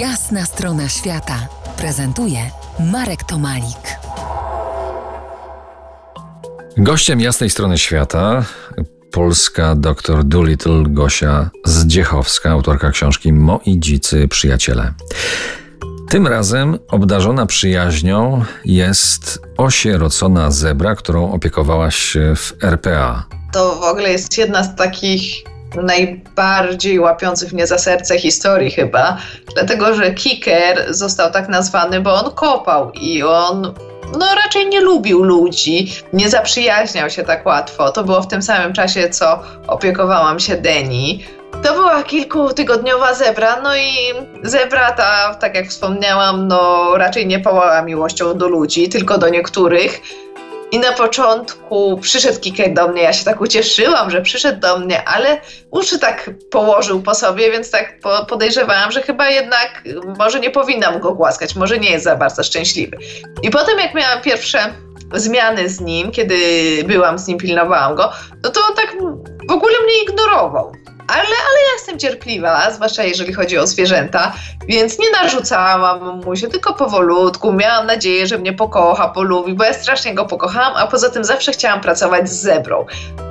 [0.00, 2.38] Jasna strona świata prezentuje
[2.92, 3.98] Marek Tomalik.
[6.76, 8.44] Gościem jasnej strony świata
[9.12, 14.92] polska doktor Doolittle Gosia Zdziechowska, autorka książki Moi dzicy przyjaciele.
[16.08, 23.24] Tym razem obdarzona przyjaźnią jest osierocona zebra, którą opiekowałaś się w RPA.
[23.52, 29.16] To w ogóle jest jedna z takich najbardziej łapiących mnie za serce historii chyba,
[29.54, 33.74] dlatego że Kicker został tak nazwany, bo on kopał i on
[34.18, 37.92] no raczej nie lubił ludzi, nie zaprzyjaźniał się tak łatwo.
[37.92, 41.24] To było w tym samym czasie, co opiekowałam się Deni.
[41.62, 43.92] To była kilkutygodniowa zebra, no i
[44.42, 50.00] zebra ta, tak jak wspomniałam, no raczej nie pałała miłością do ludzi, tylko do niektórych.
[50.72, 55.04] I na początku przyszedł Kiker do mnie, ja się tak ucieszyłam, że przyszedł do mnie,
[55.04, 57.94] ale uszy tak położył po sobie, więc tak
[58.28, 59.82] podejrzewałam, że chyba jednak
[60.18, 62.96] może nie powinnam go głaskać, może nie jest za bardzo szczęśliwy.
[63.42, 64.72] I potem jak miałam pierwsze
[65.14, 66.38] zmiany z nim, kiedy
[66.86, 68.96] byłam z nim, pilnowałam go, no to on tak
[69.48, 70.72] w ogóle mnie ignorował
[71.08, 74.32] ale, ale ja jestem cierpliwa, zwłaszcza jeżeli chodzi o zwierzęta,
[74.68, 77.52] więc nie narzucałam mu się, tylko powolutku.
[77.52, 81.52] Miałam nadzieję, że mnie pokocha, polubi, bo ja strasznie go pokochałam, a poza tym zawsze
[81.52, 82.86] chciałam pracować z zebrą.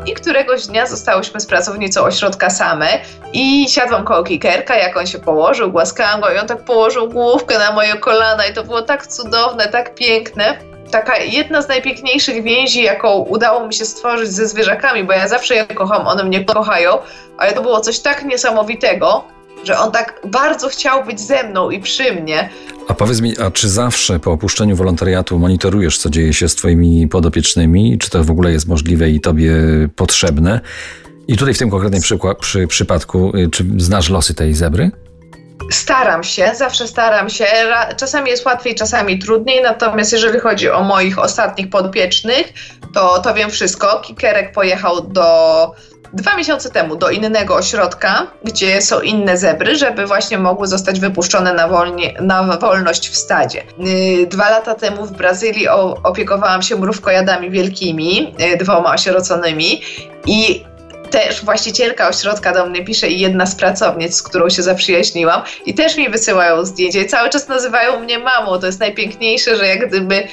[0.06, 2.88] I któregoś dnia zostałyśmy z pracownicą ośrodka same
[3.34, 7.60] i siadłam koło kikerka, jak on się położył, głaskałam go i on tak położył główkę
[7.60, 12.83] na moje kolana i to było tak cudowne, tak piękne taka jedna z najpiękniejszych więzi,
[12.83, 16.97] jaką udało mi się stworzyć ze zwierzakami, bo ja zawsze je kocham, one mnie kochają,
[17.38, 19.23] ale to było coś tak niesamowitego,
[19.64, 22.50] że on tak bardzo chciał być ze mną i przy mnie.
[22.88, 27.08] A powiedz mi, a czy zawsze po opuszczeniu wolontariatu monitorujesz, co dzieje się z twoimi
[27.08, 27.97] podopiecznymi?
[27.97, 29.53] Czy to w ogóle jest możliwe i tobie
[29.95, 30.61] potrzebne?
[31.27, 34.92] I tutaj w tym konkretnym przykład, przy, przypadku, y, czy znasz losy tej zebry?
[35.76, 37.45] Staram się, zawsze staram się.
[37.98, 42.54] Czasami jest łatwiej, czasami trudniej, natomiast jeżeli chodzi o moich ostatnich podpiecznych,
[42.94, 44.00] to, to wiem wszystko.
[44.00, 45.76] Kikerek pojechał do
[46.14, 51.54] dwa miesiące temu do innego ośrodka, gdzie są inne zebry, żeby właśnie mogły zostać wypuszczone
[51.54, 53.64] na, wolnie, na wolność w stadzie.
[54.23, 55.67] Y, dwa lata temu w Brazylii
[56.04, 59.82] opiekowałam się mrówkojadami wielkimi, y, dwoma osieroconymi
[60.28, 60.64] i
[61.15, 65.73] też właścicielka ośrodka do mnie pisze i jedna z pracownic, z którą się zaprzyjaźniłam i
[65.73, 68.59] też mi wysyłają zdjęcia i cały czas nazywają mnie mamą.
[68.59, 70.27] To jest najpiękniejsze, że jak gdyby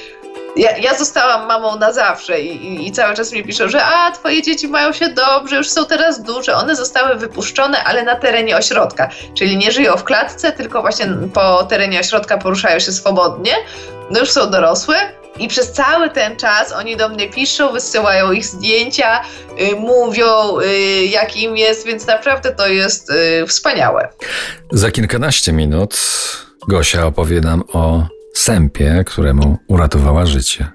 [0.56, 4.10] ja, ja zostałam mamą na zawsze i, i, i, cały czas mi piszą, że a,
[4.10, 6.54] twoje dzieci mają się dobrze, już są teraz duże.
[6.54, 9.08] One zostały wypuszczone, ale na terenie ośrodka.
[9.34, 13.52] Czyli nie żyją w klatce, tylko właśnie po terenie ośrodka poruszają się swobodnie.
[14.10, 14.96] No już są dorosłe,
[15.38, 19.20] i przez cały ten czas oni do mnie piszą, wysyłają ich zdjęcia,
[19.60, 24.08] y, mówią, y, jak im jest, więc naprawdę to jest y, wspaniałe.
[24.72, 25.98] Za kilkanaście minut
[26.68, 30.68] Gosia opowie nam o sępie, któremu uratowała życie.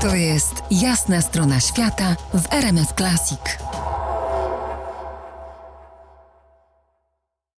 [0.00, 3.71] To jest jasna strona świata w RMS Classic.